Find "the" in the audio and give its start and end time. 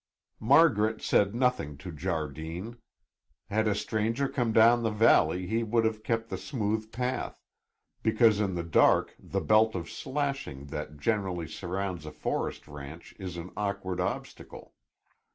4.81-4.89, 6.29-6.39, 8.55-8.63, 9.19-9.41